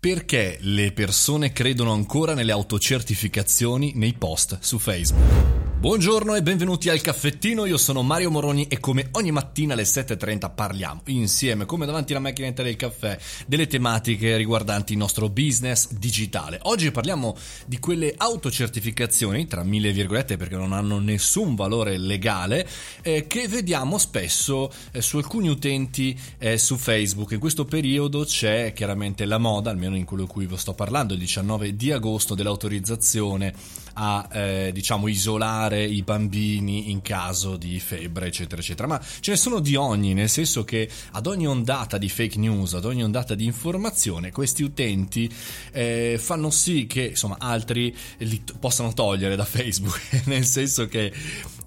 Perché 0.00 0.58
le 0.60 0.92
persone 0.92 1.50
credono 1.50 1.90
ancora 1.90 2.32
nelle 2.32 2.52
autocertificazioni 2.52 3.94
nei 3.96 4.12
post 4.12 4.58
su 4.60 4.78
Facebook? 4.78 5.57
Buongiorno 5.80 6.34
e 6.34 6.42
benvenuti 6.42 6.88
al 6.88 7.00
caffettino, 7.00 7.64
io 7.64 7.76
sono 7.76 8.02
Mario 8.02 8.32
Moroni 8.32 8.66
e 8.66 8.80
come 8.80 9.10
ogni 9.12 9.30
mattina 9.30 9.74
alle 9.74 9.84
7.30 9.84 10.52
parliamo 10.52 11.02
insieme, 11.04 11.66
come 11.66 11.86
davanti 11.86 12.10
alla 12.10 12.20
macchinetta 12.20 12.64
del 12.64 12.74
caffè, 12.74 13.16
delle 13.46 13.68
tematiche 13.68 14.36
riguardanti 14.36 14.94
il 14.94 14.98
nostro 14.98 15.28
business 15.28 15.92
digitale. 15.92 16.58
Oggi 16.62 16.90
parliamo 16.90 17.36
di 17.64 17.78
quelle 17.78 18.12
autocertificazioni, 18.16 19.46
tra 19.46 19.62
mille 19.62 19.92
virgolette 19.92 20.36
perché 20.36 20.56
non 20.56 20.72
hanno 20.72 20.98
nessun 20.98 21.54
valore 21.54 21.96
legale, 21.96 22.68
eh, 23.02 23.28
che 23.28 23.46
vediamo 23.46 23.98
spesso 23.98 24.72
eh, 24.90 25.00
su 25.00 25.18
alcuni 25.18 25.48
utenti 25.48 26.18
eh, 26.38 26.58
su 26.58 26.76
Facebook. 26.76 27.30
In 27.30 27.38
questo 27.38 27.66
periodo 27.66 28.24
c'è 28.24 28.72
chiaramente 28.72 29.24
la 29.26 29.38
moda, 29.38 29.70
almeno 29.70 29.94
in 29.94 30.04
quello 30.04 30.24
di 30.24 30.28
cui 30.28 30.46
vi 30.46 30.56
sto 30.56 30.74
parlando, 30.74 31.12
il 31.12 31.20
19 31.20 31.76
di 31.76 31.92
agosto, 31.92 32.34
dell'autorizzazione 32.34 33.86
a 34.00 34.28
eh, 34.30 34.70
diciamo 34.72 35.08
isolare 35.08 35.67
i 35.76 36.02
bambini 36.02 36.90
in 36.90 37.02
caso 37.02 37.56
di 37.56 37.78
febbre 37.80 38.26
eccetera 38.26 38.60
eccetera. 38.60 38.88
Ma 38.88 39.00
ce 39.20 39.32
ne 39.32 39.36
sono 39.36 39.60
di 39.60 39.76
ogni 39.76 40.14
nel 40.14 40.28
senso 40.28 40.64
che 40.64 40.88
ad 41.12 41.26
ogni 41.26 41.46
ondata 41.46 41.98
di 41.98 42.08
fake 42.08 42.38
news 42.38 42.74
ad 42.74 42.84
ogni 42.84 43.02
ondata 43.02 43.34
di 43.34 43.44
informazione 43.44 44.32
questi 44.32 44.62
utenti 44.62 45.30
eh, 45.72 46.18
fanno 46.18 46.50
sì 46.50 46.86
che 46.86 47.08
insomma 47.08 47.36
altri 47.38 47.94
li 48.18 48.44
t- 48.44 48.56
possano 48.58 48.92
togliere 48.92 49.36
da 49.36 49.44
Facebook. 49.44 50.22
Nel 50.26 50.44
senso 50.44 50.86
che 50.86 51.12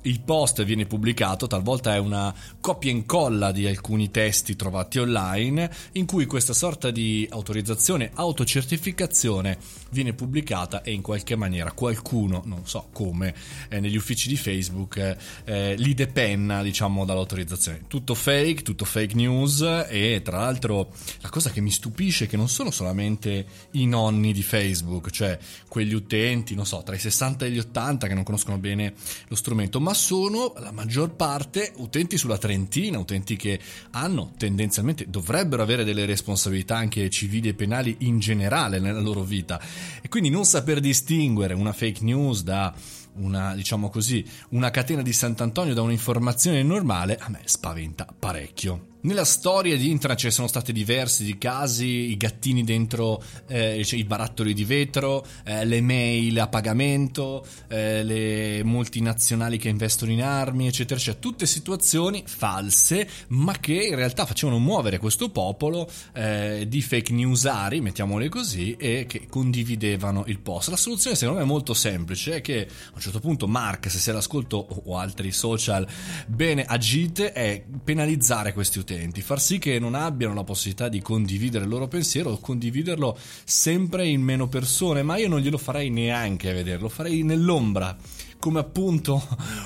il 0.03 0.21
post 0.21 0.63
viene 0.63 0.85
pubblicato, 0.85 1.47
talvolta 1.47 1.93
è 1.93 1.99
una 1.99 2.33
copia 2.59 2.89
e 2.89 2.93
incolla 2.93 3.51
di 3.51 3.67
alcuni 3.67 4.09
testi 4.11 4.55
trovati 4.55 4.99
online, 4.99 5.69
in 5.93 6.05
cui 6.05 6.25
questa 6.25 6.53
sorta 6.53 6.91
di 6.91 7.27
autorizzazione, 7.29 8.11
autocertificazione 8.13 9.57
viene 9.91 10.13
pubblicata 10.13 10.81
e 10.81 10.91
in 10.91 11.01
qualche 11.01 11.35
maniera 11.35 11.71
qualcuno, 11.71 12.41
non 12.45 12.61
so 12.65 12.87
come, 12.91 13.33
eh, 13.69 13.79
negli 13.79 13.95
uffici 13.95 14.27
di 14.27 14.37
Facebook 14.37 15.17
eh, 15.43 15.75
li 15.77 15.93
depenna, 15.93 16.61
diciamo, 16.63 17.05
dall'autorizzazione. 17.05 17.83
Tutto 17.87 18.15
fake, 18.15 18.63
tutto 18.63 18.85
fake 18.85 19.15
news 19.15 19.61
e 19.87 20.21
tra 20.23 20.39
l'altro 20.39 20.91
la 21.21 21.29
cosa 21.29 21.51
che 21.51 21.61
mi 21.61 21.71
stupisce 21.71 22.25
è 22.25 22.27
che 22.27 22.37
non 22.37 22.49
sono 22.49 22.71
solamente 22.71 23.45
i 23.71 23.85
nonni 23.85 24.33
di 24.33 24.43
Facebook, 24.43 25.09
cioè 25.09 25.37
quegli 25.67 25.93
utenti, 25.93 26.55
non 26.55 26.65
so, 26.65 26.81
tra 26.83 26.95
i 26.95 26.99
60 26.99 27.45
e 27.45 27.51
gli 27.51 27.59
80 27.59 28.07
che 28.07 28.13
non 28.13 28.23
conoscono 28.23 28.57
bene 28.57 28.93
lo 29.27 29.35
strumento, 29.35 29.79
ma 29.79 29.90
ma 29.91 29.97
sono 29.97 30.53
la 30.59 30.71
maggior 30.71 31.15
parte 31.15 31.73
utenti 31.75 32.17
sulla 32.17 32.37
trentina, 32.37 32.97
utenti 32.97 33.35
che 33.35 33.59
hanno 33.91 34.31
tendenzialmente, 34.37 35.09
dovrebbero 35.09 35.61
avere 35.61 35.83
delle 35.83 36.05
responsabilità 36.05 36.77
anche 36.77 37.09
civili 37.09 37.49
e 37.49 37.53
penali 37.53 37.97
in 37.99 38.19
generale 38.19 38.79
nella 38.79 39.01
loro 39.01 39.23
vita 39.23 39.59
e 40.01 40.07
quindi 40.07 40.29
non 40.29 40.45
saper 40.45 40.79
distinguere 40.79 41.53
una 41.53 41.73
fake 41.73 42.05
news 42.05 42.43
da 42.43 42.73
una, 43.15 43.53
diciamo 43.53 43.89
così, 43.89 44.25
una 44.51 44.71
catena 44.71 45.01
di 45.01 45.11
Sant'Antonio 45.11 45.73
da 45.73 45.81
un'informazione 45.81 46.63
normale, 46.63 47.17
a 47.17 47.27
me 47.27 47.41
spaventa 47.43 48.07
parecchio. 48.17 48.90
Nella 49.03 49.25
storia 49.25 49.75
di 49.77 49.89
Intra 49.89 50.13
ci 50.13 50.29
sono 50.29 50.47
stati 50.47 50.71
diversi 50.71 51.23
di 51.23 51.39
casi, 51.39 52.11
i 52.11 52.17
gattini 52.17 52.63
dentro 52.63 53.19
eh, 53.47 53.83
cioè 53.83 53.97
i 53.97 54.03
barattoli 54.03 54.53
di 54.53 54.63
vetro, 54.63 55.25
eh, 55.43 55.65
le 55.65 55.81
mail 55.81 56.39
a 56.39 56.47
pagamento, 56.47 57.43
eh, 57.67 58.03
le 58.03 58.63
multinazionali 58.63 59.57
che 59.57 59.69
investono 59.69 60.11
in 60.11 60.21
armi, 60.21 60.67
eccetera, 60.67 60.99
eccetera. 60.99 61.19
Tutte 61.19 61.47
situazioni 61.47 62.23
false, 62.27 63.09
ma 63.29 63.53
che 63.53 63.73
in 63.73 63.95
realtà 63.95 64.27
facevano 64.27 64.59
muovere 64.59 64.99
questo 64.99 65.31
popolo 65.31 65.89
eh, 66.13 66.65
di 66.67 66.83
fake 66.83 67.11
newsari, 67.11 67.81
mettiamole 67.81 68.29
così, 68.29 68.75
e 68.77 69.07
che 69.07 69.25
condividevano 69.27 70.25
il 70.27 70.37
post. 70.37 70.69
La 70.69 70.77
soluzione 70.77 71.15
secondo 71.15 71.39
me 71.39 71.45
è 71.45 71.49
molto 71.49 71.73
semplice, 71.73 72.35
è 72.35 72.41
che 72.41 72.67
a 72.69 72.91
un 72.93 73.01
certo 73.01 73.19
punto 73.19 73.47
Mark, 73.47 73.89
se 73.89 73.97
sei 73.97 74.13
all'ascolto 74.13 74.57
o 74.57 74.95
altri 74.99 75.31
social, 75.31 75.87
bene 76.27 76.65
agite, 76.65 77.31
è 77.31 77.63
penalizzare 77.83 78.53
questi 78.53 78.77
utenti 78.77 78.89
utenti, 78.91 79.21
far 79.21 79.39
sì 79.39 79.57
che 79.57 79.79
non 79.79 79.95
abbiano 79.95 80.33
la 80.33 80.43
possibilità 80.43 80.89
di 80.89 81.01
condividere 81.01 81.63
il 81.63 81.69
loro 81.69 81.87
pensiero 81.87 82.31
o 82.31 82.39
condividerlo 82.39 83.17
sempre 83.43 84.07
in 84.07 84.21
meno 84.21 84.47
persone, 84.47 85.01
ma 85.01 85.17
io 85.17 85.29
non 85.29 85.39
glielo 85.39 85.57
farei 85.57 85.89
neanche 85.89 86.51
vedere, 86.51 86.79
lo 86.79 86.89
farei 86.89 87.23
nell'ombra 87.23 87.95
come 88.41 88.59
appunto 88.59 89.23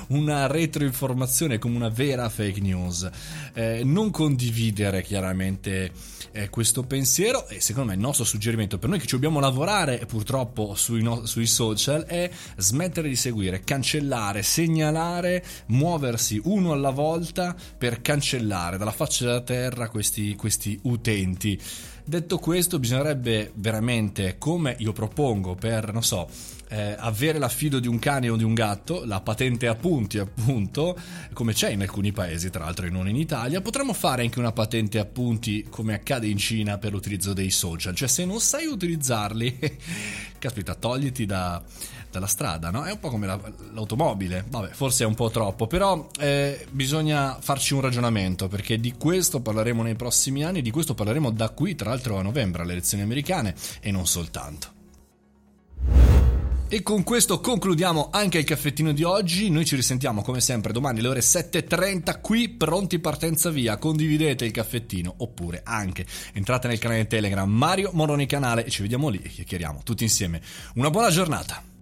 una 0.08 0.46
retroinformazione, 0.46 1.58
come 1.58 1.74
una 1.74 1.88
vera 1.88 2.28
fake 2.28 2.60
news. 2.60 3.10
Eh, 3.54 3.80
non 3.82 4.10
condividere 4.10 5.02
chiaramente 5.02 5.90
eh, 6.32 6.50
questo 6.50 6.82
pensiero 6.82 7.48
e 7.48 7.60
secondo 7.60 7.88
me 7.88 7.94
il 7.94 8.00
nostro 8.00 8.24
suggerimento 8.24 8.78
per 8.78 8.90
noi 8.90 8.98
che 8.98 9.06
ci 9.06 9.14
dobbiamo 9.14 9.40
lavorare 9.40 10.04
purtroppo 10.06 10.74
sui, 10.74 11.02
no- 11.02 11.24
sui 11.24 11.46
social 11.46 12.04
è 12.04 12.30
smettere 12.56 13.08
di 13.08 13.16
seguire, 13.16 13.62
cancellare, 13.64 14.42
segnalare, 14.42 15.42
muoversi 15.66 16.38
uno 16.44 16.72
alla 16.72 16.90
volta 16.90 17.56
per 17.78 18.02
cancellare 18.02 18.76
dalla 18.76 18.92
faccia 18.92 19.24
della 19.24 19.40
terra 19.40 19.88
questi, 19.88 20.36
questi 20.36 20.78
utenti. 20.82 21.58
Detto 22.08 22.38
questo, 22.38 22.78
bisognerebbe 22.78 23.50
veramente, 23.54 24.36
come 24.38 24.76
io 24.78 24.92
propongo 24.92 25.56
per, 25.56 25.92
non 25.92 26.04
so, 26.04 26.28
eh, 26.68 26.94
avere 26.96 27.40
l'affido 27.40 27.80
di 27.80 27.88
un 27.88 27.98
cane 27.98 28.28
o 28.28 28.36
di 28.36 28.44
un 28.44 28.54
gatto, 28.54 29.04
la 29.04 29.20
patente 29.20 29.66
a 29.66 29.74
punti 29.74 30.18
appunto, 30.18 30.96
come 31.32 31.52
c'è 31.52 31.70
in 31.70 31.80
alcuni 31.80 32.12
paesi, 32.12 32.48
tra 32.48 32.62
l'altro 32.62 32.86
e 32.86 32.90
non 32.90 33.08
in 33.08 33.16
Italia, 33.16 33.60
potremmo 33.60 33.92
fare 33.92 34.22
anche 34.22 34.38
una 34.38 34.52
patente 34.52 35.00
a 35.00 35.04
punti 35.04 35.66
come 35.68 35.94
accade 35.94 36.28
in 36.28 36.38
Cina 36.38 36.78
per 36.78 36.92
l'utilizzo 36.92 37.32
dei 37.32 37.50
social, 37.50 37.96
cioè 37.96 38.06
se 38.06 38.24
non 38.24 38.38
sai 38.38 38.66
utilizzarli, 38.66 39.58
caspita, 40.38 40.76
togliti 40.76 41.26
da, 41.26 41.60
dalla 42.16 42.26
strada, 42.26 42.70
no? 42.70 42.84
È 42.84 42.90
un 42.90 42.98
po' 42.98 43.10
come 43.10 43.26
la, 43.26 43.38
l'automobile, 43.72 44.44
vabbè, 44.48 44.70
forse 44.72 45.04
è 45.04 45.06
un 45.06 45.14
po' 45.14 45.30
troppo, 45.30 45.66
però 45.66 46.08
eh, 46.18 46.66
bisogna 46.70 47.36
farci 47.40 47.74
un 47.74 47.82
ragionamento 47.82 48.48
perché 48.48 48.80
di 48.80 48.94
questo 48.96 49.40
parleremo 49.40 49.82
nei 49.82 49.94
prossimi 49.94 50.44
anni, 50.44 50.62
di 50.62 50.70
questo 50.70 50.94
parleremo 50.94 51.30
da 51.30 51.50
qui, 51.50 51.74
tra 51.74 51.90
l'altro 51.90 52.18
a 52.18 52.22
novembre, 52.22 52.62
alle 52.62 52.72
elezioni 52.72 53.02
americane 53.02 53.54
e 53.80 53.90
non 53.90 54.06
soltanto. 54.06 54.74
E 56.68 56.82
con 56.82 57.04
questo 57.04 57.38
concludiamo 57.38 58.08
anche 58.10 58.38
il 58.38 58.44
caffettino 58.44 58.90
di 58.92 59.04
oggi. 59.04 59.50
Noi 59.50 59.64
ci 59.64 59.76
risentiamo 59.76 60.22
come 60.22 60.40
sempre 60.40 60.72
domani 60.72 60.98
alle 60.98 61.08
ore 61.08 61.20
7.30 61.20 62.20
qui, 62.20 62.48
pronti 62.48 62.98
partenza 62.98 63.50
via. 63.50 63.76
Condividete 63.76 64.44
il 64.44 64.50
caffettino 64.50 65.14
oppure 65.18 65.60
anche 65.64 66.04
entrate 66.32 66.66
nel 66.66 66.80
canale 66.80 67.06
Telegram 67.06 67.48
Mario 67.48 67.90
Moroni 67.92 68.26
Canale 68.26 68.64
e 68.64 68.70
ci 68.70 68.82
vediamo 68.82 69.08
lì 69.08 69.20
e 69.22 69.28
chiacchieriamo 69.28 69.82
tutti 69.84 70.02
insieme. 70.02 70.42
Una 70.74 70.90
buona 70.90 71.10
giornata! 71.10 71.75